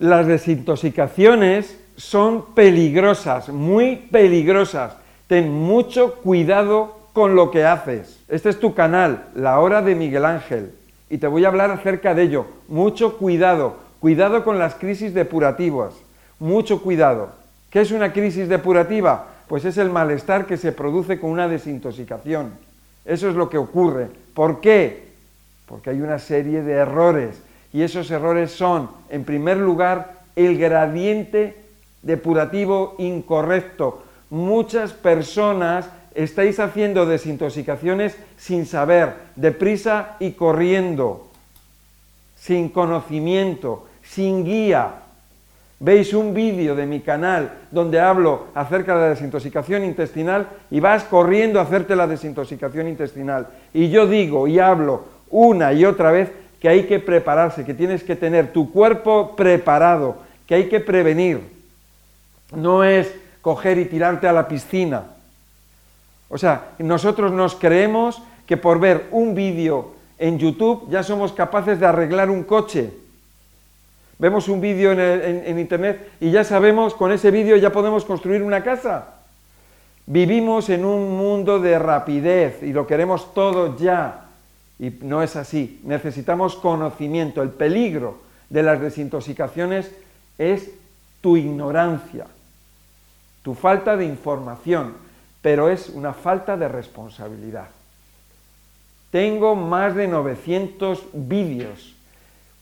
Las 0.00 0.28
desintoxicaciones 0.28 1.76
son 1.96 2.54
peligrosas, 2.54 3.48
muy 3.48 3.96
peligrosas. 3.96 4.92
Ten 5.26 5.50
mucho 5.50 6.14
cuidado 6.22 6.96
con 7.12 7.34
lo 7.34 7.50
que 7.50 7.64
haces. 7.64 8.20
Este 8.28 8.48
es 8.48 8.60
tu 8.60 8.74
canal, 8.74 9.24
La 9.34 9.58
Hora 9.58 9.82
de 9.82 9.96
Miguel 9.96 10.24
Ángel, 10.24 10.70
y 11.10 11.18
te 11.18 11.26
voy 11.26 11.44
a 11.44 11.48
hablar 11.48 11.72
acerca 11.72 12.14
de 12.14 12.22
ello. 12.22 12.46
Mucho 12.68 13.18
cuidado, 13.18 13.74
cuidado 13.98 14.44
con 14.44 14.60
las 14.60 14.76
crisis 14.76 15.14
depurativas, 15.14 15.94
mucho 16.38 16.80
cuidado. 16.80 17.30
¿Qué 17.68 17.80
es 17.80 17.90
una 17.90 18.12
crisis 18.12 18.48
depurativa? 18.48 19.26
Pues 19.48 19.64
es 19.64 19.78
el 19.78 19.90
malestar 19.90 20.46
que 20.46 20.58
se 20.58 20.70
produce 20.70 21.18
con 21.18 21.30
una 21.30 21.48
desintoxicación. 21.48 22.52
Eso 23.04 23.28
es 23.28 23.34
lo 23.34 23.50
que 23.50 23.58
ocurre. 23.58 24.06
¿Por 24.32 24.60
qué? 24.60 25.08
Porque 25.66 25.90
hay 25.90 26.00
una 26.00 26.20
serie 26.20 26.62
de 26.62 26.74
errores 26.74 27.42
y 27.72 27.82
esos 27.82 28.10
errores 28.10 28.50
son, 28.50 28.90
en 29.10 29.24
primer 29.24 29.56
lugar, 29.58 30.18
el 30.36 30.56
gradiente 30.58 31.56
depurativo 32.02 32.94
incorrecto. 32.98 34.02
Muchas 34.30 34.92
personas 34.92 35.88
estáis 36.14 36.60
haciendo 36.60 37.06
desintoxicaciones 37.06 38.16
sin 38.36 38.66
saber, 38.66 39.14
deprisa 39.36 40.16
y 40.18 40.32
corriendo, 40.32 41.28
sin 42.36 42.68
conocimiento, 42.68 43.86
sin 44.02 44.44
guía. 44.44 44.94
Veis 45.80 46.12
un 46.12 46.34
vídeo 46.34 46.74
de 46.74 46.86
mi 46.86 47.00
canal 47.00 47.52
donde 47.70 48.00
hablo 48.00 48.46
acerca 48.54 48.96
de 48.96 49.00
la 49.00 49.08
desintoxicación 49.10 49.84
intestinal 49.84 50.48
y 50.70 50.80
vas 50.80 51.04
corriendo 51.04 51.60
a 51.60 51.62
hacerte 51.62 51.94
la 51.94 52.08
desintoxicación 52.08 52.88
intestinal. 52.88 53.46
Y 53.72 53.88
yo 53.88 54.08
digo 54.08 54.48
y 54.48 54.58
hablo 54.58 55.04
una 55.30 55.72
y 55.72 55.84
otra 55.84 56.10
vez 56.10 56.30
que 56.60 56.68
hay 56.68 56.84
que 56.84 56.98
prepararse, 56.98 57.64
que 57.64 57.74
tienes 57.74 58.02
que 58.02 58.16
tener 58.16 58.52
tu 58.52 58.72
cuerpo 58.72 59.36
preparado, 59.36 60.18
que 60.46 60.54
hay 60.54 60.68
que 60.68 60.80
prevenir. 60.80 61.40
No 62.54 62.84
es 62.84 63.12
coger 63.42 63.78
y 63.78 63.84
tirarte 63.84 64.26
a 64.26 64.32
la 64.32 64.48
piscina. 64.48 65.04
O 66.28 66.38
sea, 66.38 66.72
nosotros 66.78 67.32
nos 67.32 67.54
creemos 67.54 68.20
que 68.46 68.56
por 68.56 68.80
ver 68.80 69.06
un 69.10 69.34
vídeo 69.34 69.92
en 70.18 70.38
YouTube 70.38 70.88
ya 70.90 71.02
somos 71.02 71.32
capaces 71.32 71.78
de 71.78 71.86
arreglar 71.86 72.30
un 72.30 72.42
coche. 72.42 72.92
Vemos 74.18 74.48
un 74.48 74.60
vídeo 74.60 74.90
en, 74.92 75.00
en, 75.46 75.58
Internet 75.58 76.10
y 76.18 76.32
ya 76.32 76.42
sabemos, 76.42 76.94
con 76.94 77.12
ese 77.12 77.30
vídeo 77.30 77.56
ya 77.56 77.70
podemos 77.70 78.04
construir 78.04 78.42
una 78.42 78.64
casa. 78.64 79.14
Vivimos 80.06 80.70
en 80.70 80.84
un 80.84 81.16
mundo 81.16 81.60
de 81.60 81.78
rapidez 81.78 82.62
y 82.62 82.72
lo 82.72 82.86
queremos 82.86 83.32
todo 83.32 83.76
ya. 83.76 84.27
Y 84.78 84.90
no 85.02 85.22
es 85.22 85.36
así. 85.36 85.80
Necesitamos 85.84 86.56
conocimiento. 86.56 87.42
El 87.42 87.50
peligro 87.50 88.18
de 88.48 88.62
las 88.62 88.80
desintoxicaciones 88.80 89.90
es 90.38 90.70
tu 91.20 91.36
ignorancia, 91.36 92.26
tu 93.42 93.54
falta 93.54 93.96
de 93.96 94.04
información, 94.04 94.94
pero 95.42 95.68
es 95.68 95.88
una 95.88 96.12
falta 96.12 96.56
de 96.56 96.68
responsabilidad. 96.68 97.68
Tengo 99.10 99.56
más 99.56 99.94
de 99.94 100.06
900 100.06 101.06
vídeos, 101.12 101.94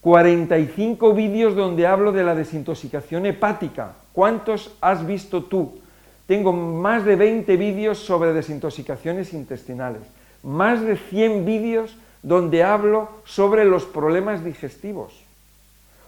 45 0.00 1.12
vídeos 1.12 1.56
donde 1.56 1.86
hablo 1.86 2.12
de 2.12 2.22
la 2.22 2.34
desintoxicación 2.34 3.26
hepática. 3.26 3.94
¿Cuántos 4.12 4.74
has 4.80 5.04
visto 5.06 5.42
tú? 5.42 5.80
Tengo 6.26 6.52
más 6.52 7.04
de 7.04 7.16
20 7.16 7.56
vídeos 7.56 7.98
sobre 7.98 8.32
desintoxicaciones 8.32 9.32
intestinales, 9.32 10.02
más 10.42 10.80
de 10.80 10.96
100 10.96 11.44
vídeos 11.44 11.96
donde 12.22 12.62
hablo 12.62 13.08
sobre 13.24 13.64
los 13.64 13.84
problemas 13.84 14.44
digestivos. 14.44 15.12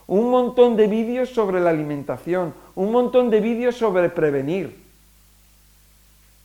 Un 0.07 0.31
montón 0.31 0.77
de 0.77 0.87
vídeos 0.87 1.31
sobre 1.31 1.61
la 1.61 1.71
alimentación, 1.71 2.55
un 2.75 2.91
montón 2.91 3.31
de 3.31 3.41
vídeos 3.41 3.77
sobre 3.77 4.09
prevenir. 4.09 4.77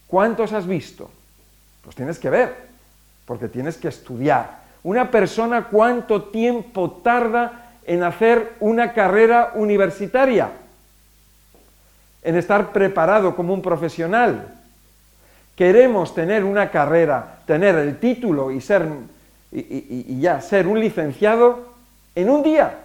¿Cuántos 0.08 0.54
has 0.54 0.68
visto? 0.68 1.10
Pues 1.84 1.96
tienes 1.96 2.20
que 2.20 2.30
ver, 2.30 2.56
porque 3.26 3.48
tienes 3.48 3.78
que 3.78 3.88
estudiar. 3.88 4.64
Una 4.84 5.10
persona 5.10 5.66
cuánto 5.66 6.24
tiempo 6.24 6.92
tarda 7.04 7.72
en 7.86 8.04
hacer 8.04 8.54
una 8.60 8.94
carrera 8.94 9.52
universitaria, 9.56 10.52
en 12.22 12.36
estar 12.36 12.72
preparado 12.72 13.36
como 13.36 13.54
un 13.54 13.62
profesional. 13.62 14.54
Queremos 15.56 16.14
tener 16.14 16.44
una 16.44 16.70
carrera, 16.72 17.40
tener 17.46 17.76
el 17.76 18.00
título 18.00 18.52
y 18.52 18.62
ser 18.62 18.88
y, 19.54 20.20
ya 20.20 20.42
ser 20.42 20.68
un 20.68 20.80
licenciado 20.80 21.74
en 22.16 22.30
un 22.30 22.44
día. 22.44 22.80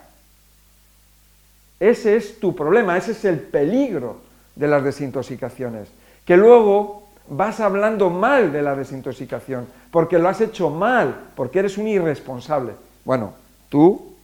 Ese 1.81 2.17
es 2.17 2.41
tu 2.41 2.55
problema, 2.55 2.97
ese 2.97 3.13
es 3.13 3.25
el 3.25 3.39
peligro 3.39 4.17
de 4.57 4.69
las 4.69 4.85
desintoxicaciones. 4.85 5.89
Que 6.25 6.37
luego 6.37 7.09
vas 7.29 7.61
hablando 7.61 8.11
mal 8.11 8.53
de 8.53 8.63
la 8.63 8.75
desintoxicación, 8.75 9.67
porque 9.91 10.19
lo 10.19 10.29
has 10.29 10.41
hecho 10.41 10.71
mal, 10.71 11.15
porque 11.35 11.61
eres 11.61 11.79
un 11.79 11.89
irresponsable. 11.89 12.73
Bueno, 13.05 13.33
tú 13.69 14.15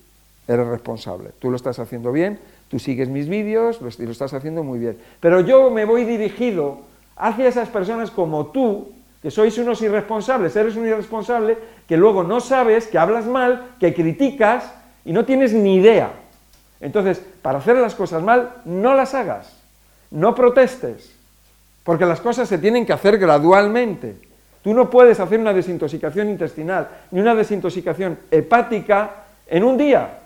eres 0.46 0.66
responsable, 0.66 1.30
tú 1.38 1.50
lo 1.50 1.56
estás 1.56 1.78
haciendo 1.78 2.12
bien, 2.12 2.38
tú 2.68 2.78
sigues 2.78 3.08
mis 3.08 3.28
vídeos 3.28 3.78
y 3.98 4.04
lo 4.04 4.10
estás 4.10 4.34
haciendo 4.34 4.62
muy 4.62 4.78
bien. 4.78 4.98
Pero 5.20 5.40
yo 5.40 5.70
me 5.70 5.84
voy 5.84 6.04
dirigido 6.04 6.80
hacia 7.16 7.48
esas 7.48 7.68
personas 7.68 8.10
como 8.10 8.46
tú, 8.46 8.92
que 9.24 9.32
sois 9.32 9.56
unos 9.56 9.80
irresponsables, 9.80 10.54
eres 10.54 10.76
un 10.76 10.84
irresponsable 10.84 11.56
que 11.88 11.96
luego 11.96 12.22
no 12.22 12.44
sabes, 12.44 12.86
que 12.86 12.98
hablas 12.98 13.24
mal, 13.24 13.72
que 13.80 13.94
criticas 13.94 14.70
y 15.02 15.14
no 15.14 15.24
tienes 15.24 15.54
ni 15.54 15.76
idea. 15.76 16.12
Entonces, 16.78 17.22
para 17.40 17.56
hacer 17.56 17.76
las 17.76 17.94
cosas 17.94 18.22
mal, 18.22 18.50
no 18.66 18.92
las 18.92 19.14
hagas, 19.14 19.56
no 20.10 20.34
protestes, 20.34 21.16
porque 21.84 22.04
las 22.04 22.20
cosas 22.20 22.50
se 22.50 22.58
tienen 22.58 22.84
que 22.84 22.92
hacer 22.92 23.16
gradualmente. 23.16 24.14
Tú 24.62 24.74
no 24.74 24.90
puedes 24.90 25.18
hacer 25.18 25.40
una 25.40 25.54
desintoxicación 25.54 26.28
intestinal 26.28 26.88
ni 27.10 27.20
una 27.20 27.34
desintoxicación 27.34 28.18
hepática 28.30 29.24
en 29.46 29.64
un 29.64 29.78
día. 29.78 30.18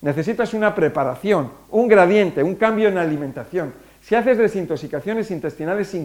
Necesitas 0.00 0.52
una 0.52 0.74
preparación, 0.74 1.52
un 1.70 1.86
gradiente, 1.86 2.42
un 2.42 2.56
cambio 2.56 2.88
en 2.88 2.96
la 2.96 3.02
alimentación. 3.02 3.72
Si 4.02 4.16
haces 4.16 4.36
desintoxicaciones 4.36 5.30
intestinales 5.30 5.96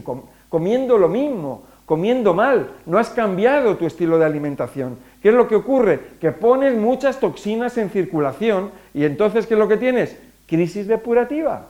comiendo 0.50 1.00
lo 1.00 1.09
mismo, 1.09 1.71
comiendo 1.91 2.34
mal, 2.34 2.69
no 2.85 2.97
has 3.00 3.09
cambiado 3.09 3.75
tu 3.75 3.85
estilo 3.85 4.18
de 4.18 4.24
alimentación. 4.24 4.97
¿Qué 5.22 5.28
es 5.28 5.35
lo 5.35 5.50
que 5.50 5.57
ocurre? 5.57 6.00
Que 6.22 6.31
pones 6.31 6.74
muchas 6.74 7.19
toxinas 7.19 7.78
en 7.78 7.90
circulación 7.90 8.72
y 8.94 9.03
entonces 9.03 9.46
¿qué 9.46 9.56
es 9.56 9.59
lo 9.59 9.68
que 9.68 9.75
tienes? 9.75 10.16
Crisis 10.47 10.88
depurativa. 10.88 11.66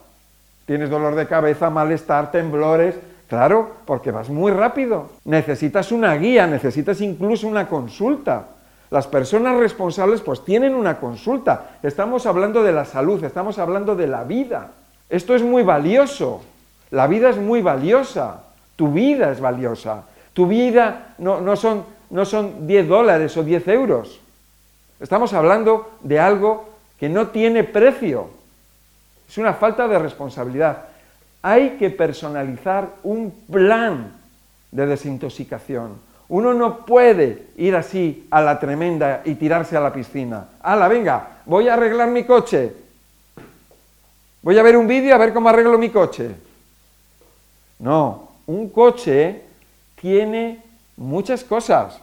Tienes 0.68 0.92
dolor 0.92 1.16
de 1.16 1.26
cabeza, 1.26 1.72
malestar, 1.72 2.30
temblores, 2.30 2.94
claro, 3.28 3.72
porque 3.86 4.12
vas 4.12 4.30
muy 4.30 4.52
rápido. 4.52 5.10
Necesitas 5.26 5.92
una 5.92 6.14
guía, 6.14 6.46
necesitas 6.46 7.02
incluso 7.02 7.48
una 7.48 7.68
consulta. 7.68 8.46
Las 8.92 9.08
personas 9.08 9.58
responsables 9.58 10.22
pues 10.22 10.46
tienen 10.46 10.76
una 10.76 11.00
consulta. 11.00 11.78
Estamos 11.82 12.28
hablando 12.28 12.62
de 12.62 12.74
la 12.74 12.86
salud, 12.86 13.24
estamos 13.24 13.58
hablando 13.58 13.96
de 13.96 14.06
la 14.06 14.24
vida. 14.24 14.70
Esto 15.10 15.34
es 15.34 15.42
muy 15.42 15.64
valioso. 15.64 16.44
La 16.92 17.08
vida 17.08 17.32
es 17.32 17.38
muy 17.38 17.64
valiosa. 17.64 18.44
Tu 18.76 18.92
vida 18.92 19.32
es 19.32 19.40
valiosa. 19.40 20.04
Tu 20.34 20.48
vida 20.48 21.16
no, 21.18 21.56
son, 21.56 21.86
no 22.10 22.26
son 22.26 22.68
10 22.68 22.88
dólares 22.88 23.36
o 23.38 23.44
10 23.44 23.68
euros. 23.68 24.20
Estamos 25.00 25.34
hablando 25.34 25.92
de 26.02 26.20
algo 26.20 26.70
que 27.00 27.10
no 27.10 27.28
tiene 27.28 27.64
precio. 27.64 28.30
Es 29.28 29.38
una 29.38 29.54
falta 29.54 29.88
de 29.88 30.00
responsabilidad. 30.00 30.86
Hay 31.42 31.72
que 31.72 31.90
personalizar 31.90 32.88
un 33.04 33.32
plan 33.52 34.14
de 34.72 34.86
desintoxicación. 34.86 36.12
Uno 36.30 36.54
no 36.54 36.86
puede 36.86 37.48
ir 37.58 37.76
así 37.76 38.28
a 38.32 38.42
la 38.42 38.60
tremenda 38.60 39.22
y 39.26 39.36
tirarse 39.36 39.76
a 39.76 39.82
la 39.82 39.92
piscina. 39.92 40.46
¡Hala, 40.62 40.88
venga! 40.88 41.40
Voy 41.46 41.68
a 41.68 41.74
arreglar 41.74 42.10
mi 42.10 42.24
coche. 42.24 42.74
Voy 44.42 44.58
a 44.58 44.64
ver 44.64 44.78
un 44.78 44.88
vídeo 44.88 45.14
a 45.14 45.18
ver 45.18 45.34
cómo 45.34 45.50
arreglo 45.50 45.78
mi 45.78 45.90
coche. 45.90 46.32
No, 47.80 48.30
un 48.48 48.70
coche 48.70 49.42
tiene 50.02 50.62
muchas 50.98 51.44
cosas. 51.44 52.02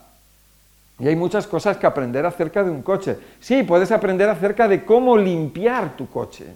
Y 1.00 1.06
hay 1.06 1.16
muchas 1.16 1.46
cosas 1.46 1.76
que 1.76 1.86
aprender 1.86 2.24
acerca 2.24 2.64
de 2.64 2.70
un 2.70 2.82
coche. 2.82 3.18
Sí, 3.40 3.62
puedes 3.62 3.92
aprender 3.92 4.28
acerca 4.28 4.66
de 4.66 4.84
cómo 4.84 5.16
limpiar 5.16 5.96
tu 5.96 6.08
coche. 6.08 6.46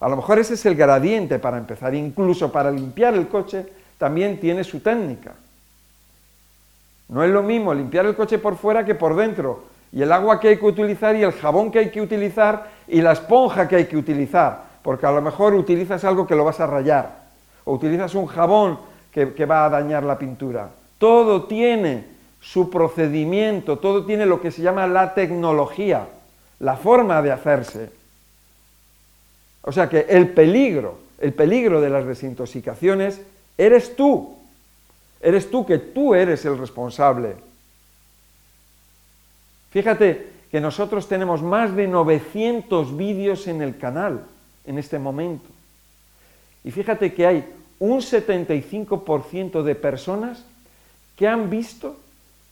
A 0.00 0.08
lo 0.08 0.16
mejor 0.16 0.38
ese 0.38 0.54
es 0.54 0.64
el 0.66 0.74
gradiente 0.74 1.38
para 1.38 1.58
empezar. 1.58 1.94
Incluso 1.94 2.50
para 2.50 2.70
limpiar 2.70 3.14
el 3.14 3.28
coche 3.28 3.66
también 3.98 4.40
tiene 4.40 4.64
su 4.64 4.80
técnica. 4.80 5.34
No 7.08 7.22
es 7.22 7.30
lo 7.30 7.42
mismo 7.42 7.74
limpiar 7.74 8.06
el 8.06 8.16
coche 8.16 8.38
por 8.38 8.56
fuera 8.56 8.84
que 8.84 8.94
por 8.94 9.14
dentro. 9.14 9.64
Y 9.92 10.02
el 10.02 10.12
agua 10.12 10.40
que 10.40 10.48
hay 10.48 10.56
que 10.56 10.66
utilizar 10.66 11.14
y 11.16 11.22
el 11.22 11.32
jabón 11.32 11.70
que 11.70 11.80
hay 11.80 11.90
que 11.90 12.00
utilizar 12.00 12.70
y 12.86 13.00
la 13.00 13.12
esponja 13.12 13.68
que 13.68 13.76
hay 13.76 13.86
que 13.86 13.96
utilizar. 13.96 14.64
Porque 14.82 15.06
a 15.06 15.12
lo 15.12 15.20
mejor 15.20 15.54
utilizas 15.54 16.04
algo 16.04 16.26
que 16.26 16.34
lo 16.34 16.44
vas 16.44 16.60
a 16.60 16.66
rayar. 16.66 17.20
O 17.64 17.74
utilizas 17.74 18.14
un 18.14 18.26
jabón 18.26 18.89
que, 19.12 19.44
va 19.44 19.64
a 19.64 19.70
dañar 19.70 20.04
la 20.04 20.18
pintura. 20.18 20.70
Todo 20.98 21.44
tiene 21.44 22.04
su 22.40 22.70
procedimiento, 22.70 23.78
todo 23.78 24.04
tiene 24.04 24.26
lo 24.26 24.40
que 24.40 24.50
se 24.50 24.62
llama 24.62 24.86
la 24.86 25.14
tecnología, 25.14 26.06
la 26.58 26.76
forma 26.76 27.20
de 27.22 27.32
hacerse. 27.32 27.90
O 29.62 29.72
sea 29.72 29.88
que 29.88 30.06
el 30.08 30.28
peligro, 30.28 30.98
el 31.18 31.32
peligro 31.32 31.80
de 31.80 31.90
las 31.90 32.06
desintoxicaciones, 32.06 33.20
eres 33.58 33.96
tú. 33.96 34.36
Eres 35.20 35.50
tú 35.50 35.66
que 35.66 35.78
tú 35.78 36.14
eres 36.14 36.44
el 36.46 36.56
responsable. 36.56 37.36
Fíjate 39.70 40.30
que 40.50 40.60
nosotros 40.60 41.06
tenemos 41.08 41.42
más 41.42 41.76
de 41.76 41.86
900 41.86 42.96
vídeos 42.96 43.46
en 43.46 43.60
el 43.62 43.76
canal 43.76 44.24
en 44.64 44.78
este 44.78 44.98
momento. 44.98 45.46
Y 46.64 46.70
fíjate 46.70 47.12
que 47.14 47.26
hay 47.26 47.44
un 47.80 48.00
75% 48.00 49.62
de 49.62 49.74
personas 49.74 50.44
que 51.16 51.26
han 51.26 51.50
visto 51.50 51.98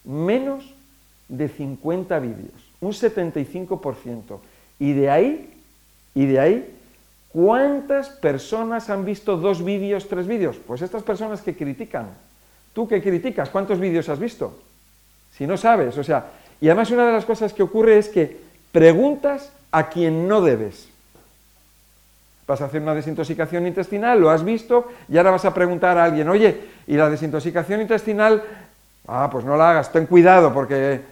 menos 0.04 0.74
de 1.28 1.48
50 1.48 2.18
vídeos, 2.18 2.54
un 2.80 2.92
75%. 2.92 4.38
Y 4.80 4.92
de 4.92 5.10
ahí, 5.10 5.54
y 6.14 6.26
de 6.26 6.40
ahí, 6.40 6.74
¿cuántas 7.30 8.08
personas 8.08 8.90
han 8.90 9.04
visto 9.04 9.36
dos 9.36 9.62
vídeos, 9.62 10.08
tres 10.08 10.26
vídeos? 10.26 10.56
Pues 10.66 10.82
estas 10.82 11.02
personas 11.02 11.42
que 11.42 11.54
critican. 11.54 12.08
¿Tú 12.72 12.88
que 12.88 13.02
criticas? 13.02 13.50
¿Cuántos 13.50 13.78
vídeos 13.78 14.08
has 14.08 14.18
visto? 14.18 14.58
Si 15.36 15.46
no 15.46 15.56
sabes, 15.56 15.96
o 15.98 16.04
sea, 16.04 16.30
y 16.60 16.68
además 16.68 16.90
una 16.90 17.06
de 17.06 17.12
las 17.12 17.24
cosas 17.24 17.52
que 17.52 17.62
ocurre 17.62 17.98
es 17.98 18.08
que 18.08 18.38
preguntas 18.72 19.52
a 19.70 19.88
quien 19.88 20.26
no 20.26 20.40
debes. 20.40 20.88
Vas 22.48 22.62
a 22.62 22.64
hacer 22.64 22.80
una 22.80 22.94
desintoxicación 22.94 23.66
intestinal, 23.66 24.18
lo 24.18 24.30
has 24.30 24.42
visto, 24.42 24.88
y 25.08 25.18
ahora 25.18 25.32
vas 25.32 25.44
a 25.44 25.52
preguntar 25.52 25.98
a 25.98 26.04
alguien, 26.04 26.28
oye, 26.30 26.58
¿y 26.86 26.96
la 26.96 27.10
desintoxicación 27.10 27.82
intestinal? 27.82 28.42
Ah, 29.06 29.28
pues 29.30 29.44
no 29.44 29.56
la 29.56 29.70
hagas, 29.70 29.92
ten 29.92 30.06
cuidado, 30.06 30.52
porque... 30.52 31.02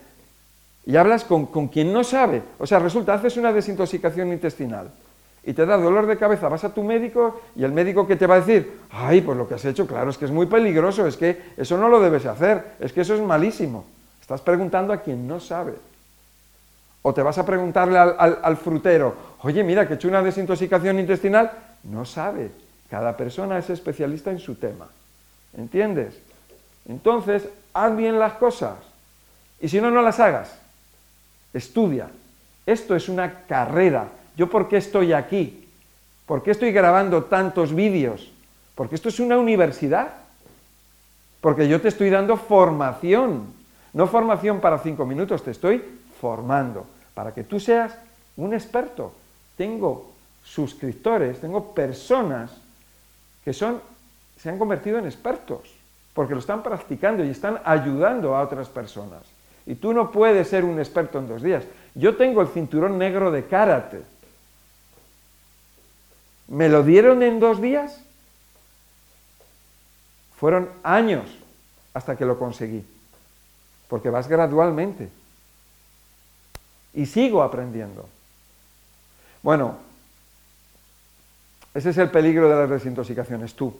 Y 0.86 0.96
hablas 0.96 1.24
con, 1.24 1.46
con 1.46 1.68
quien 1.68 1.92
no 1.92 2.04
sabe. 2.04 2.42
O 2.58 2.66
sea, 2.66 2.78
resulta, 2.78 3.12
haces 3.12 3.36
una 3.36 3.52
desintoxicación 3.52 4.32
intestinal 4.32 4.90
y 5.46 5.52
te 5.52 5.64
da 5.64 5.76
dolor 5.76 6.06
de 6.06 6.16
cabeza, 6.16 6.48
vas 6.48 6.64
a 6.64 6.74
tu 6.74 6.82
médico 6.82 7.40
y 7.54 7.62
el 7.64 7.70
médico 7.70 8.06
que 8.06 8.16
te 8.16 8.26
va 8.26 8.34
a 8.34 8.40
decir, 8.40 8.80
ay, 8.90 9.20
pues 9.20 9.38
lo 9.38 9.46
que 9.46 9.54
has 9.54 9.64
hecho, 9.64 9.86
claro, 9.86 10.10
es 10.10 10.18
que 10.18 10.24
es 10.24 10.30
muy 10.32 10.46
peligroso, 10.46 11.06
es 11.06 11.16
que 11.16 11.40
eso 11.56 11.78
no 11.78 11.88
lo 11.88 12.00
debes 12.00 12.26
hacer, 12.26 12.72
es 12.80 12.92
que 12.92 13.02
eso 13.02 13.14
es 13.14 13.20
malísimo. 13.20 13.84
Estás 14.20 14.40
preguntando 14.40 14.92
a 14.92 15.02
quien 15.02 15.28
no 15.28 15.38
sabe. 15.38 15.74
O 17.08 17.14
te 17.14 17.22
vas 17.22 17.38
a 17.38 17.46
preguntarle 17.46 18.00
al, 18.00 18.56
frutero, 18.56 19.14
oye, 19.42 19.62
mira, 19.62 19.86
que 19.86 19.92
he 19.92 19.96
hecho 19.96 20.08
una 20.08 20.24
desintoxicación 20.24 20.98
intestinal. 20.98 21.52
No 21.84 22.04
sabe. 22.04 22.50
Cada 22.90 23.16
persona 23.16 23.58
es 23.58 23.70
especialista 23.70 24.32
en 24.32 24.40
su 24.40 24.56
tema. 24.56 24.88
¿Entiendes? 25.56 26.18
Entonces, 26.88 27.48
haz 27.72 27.96
bien 27.96 28.18
las 28.18 28.32
cosas. 28.32 28.74
Y 29.60 29.68
si 29.68 29.80
no, 29.80 29.92
no 29.92 30.02
las 30.02 30.18
hagas. 30.18 30.58
Estudia. 31.54 32.08
Esto 32.66 32.96
es 32.96 33.08
una 33.08 33.42
carrera. 33.46 34.08
¿Yo 34.36 34.50
por 34.50 34.68
qué 34.68 34.78
estoy 34.78 35.12
aquí? 35.12 35.68
¿Por 36.26 36.42
qué 36.42 36.50
estoy 36.50 36.72
grabando 36.72 37.22
tantos 37.22 37.72
vídeos? 37.72 38.32
Porque 38.74 38.96
esto 38.96 39.10
es 39.10 39.20
una 39.20 39.38
universidad. 39.38 40.08
Porque 41.40 41.68
yo 41.68 41.80
te 41.80 41.86
estoy 41.86 42.10
dando 42.10 42.36
formación. 42.36 43.44
No 43.92 44.08
formación 44.08 44.58
para 44.58 44.80
cinco 44.80 45.06
minutos, 45.06 45.44
te 45.44 45.52
estoy 45.52 45.84
formando 46.20 46.95
para 47.16 47.32
que 47.32 47.44
tú 47.44 47.58
seas 47.58 47.96
un 48.36 48.52
experto. 48.52 49.10
Tengo 49.56 50.12
suscriptores, 50.44 51.40
tengo 51.40 51.72
personas 51.72 52.52
que 53.42 53.54
son, 53.54 53.80
se 54.38 54.50
han 54.50 54.58
convertido 54.58 54.98
en 54.98 55.06
expertos, 55.06 55.60
porque 56.12 56.34
lo 56.34 56.40
están 56.40 56.62
practicando 56.62 57.24
y 57.24 57.30
están 57.30 57.58
ayudando 57.64 58.36
a 58.36 58.42
otras 58.42 58.68
personas. 58.68 59.22
Y 59.64 59.76
tú 59.76 59.94
no 59.94 60.12
puedes 60.12 60.46
ser 60.48 60.62
un 60.62 60.78
experto 60.78 61.18
en 61.18 61.26
dos 61.26 61.40
días. 61.40 61.64
Yo 61.94 62.16
tengo 62.18 62.42
el 62.42 62.48
cinturón 62.48 62.98
negro 62.98 63.30
de 63.30 63.46
karate. 63.46 64.02
¿Me 66.48 66.68
lo 66.68 66.82
dieron 66.82 67.22
en 67.22 67.40
dos 67.40 67.62
días? 67.62 67.98
Fueron 70.36 70.68
años 70.82 71.24
hasta 71.94 72.14
que 72.14 72.26
lo 72.26 72.38
conseguí, 72.38 72.84
porque 73.88 74.10
vas 74.10 74.28
gradualmente 74.28 75.08
y 76.96 77.06
sigo 77.06 77.42
aprendiendo. 77.42 78.08
Bueno, 79.42 79.76
ese 81.74 81.90
es 81.90 81.98
el 81.98 82.10
peligro 82.10 82.48
de 82.48 82.56
las 82.56 82.70
desintoxicaciones, 82.70 83.54
tú. 83.54 83.76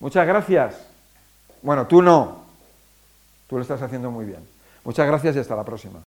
Muchas 0.00 0.26
gracias. 0.26 0.76
Bueno, 1.62 1.86
tú 1.86 2.02
no. 2.02 2.44
Tú 3.48 3.56
lo 3.56 3.62
estás 3.62 3.80
haciendo 3.80 4.10
muy 4.10 4.26
bien. 4.26 4.46
Muchas 4.84 5.06
gracias 5.06 5.34
y 5.34 5.38
hasta 5.38 5.56
la 5.56 5.64
próxima. 5.64 5.98